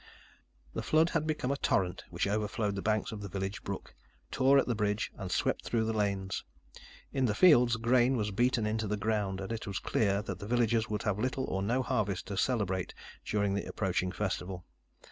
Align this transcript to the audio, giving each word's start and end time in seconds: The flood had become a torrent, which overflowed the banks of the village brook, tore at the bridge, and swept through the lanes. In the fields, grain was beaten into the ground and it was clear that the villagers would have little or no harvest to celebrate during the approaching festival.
The 0.73 0.81
flood 0.81 1.11
had 1.11 1.27
become 1.27 1.51
a 1.51 1.57
torrent, 1.57 2.05
which 2.09 2.25
overflowed 2.25 2.73
the 2.73 2.81
banks 2.81 3.11
of 3.11 3.21
the 3.21 3.29
village 3.29 3.61
brook, 3.63 3.93
tore 4.31 4.57
at 4.57 4.65
the 4.65 4.73
bridge, 4.73 5.11
and 5.15 5.31
swept 5.31 5.63
through 5.63 5.85
the 5.85 5.93
lanes. 5.93 6.43
In 7.13 7.25
the 7.25 7.35
fields, 7.35 7.75
grain 7.75 8.17
was 8.17 8.31
beaten 8.31 8.65
into 8.65 8.87
the 8.87 8.97
ground 8.97 9.39
and 9.39 9.51
it 9.51 9.67
was 9.67 9.77
clear 9.77 10.23
that 10.23 10.39
the 10.39 10.47
villagers 10.47 10.89
would 10.89 11.03
have 11.03 11.19
little 11.19 11.43
or 11.45 11.61
no 11.61 11.83
harvest 11.83 12.25
to 12.29 12.35
celebrate 12.35 12.95
during 13.23 13.53
the 13.53 13.65
approaching 13.67 14.11
festival. 14.11 14.65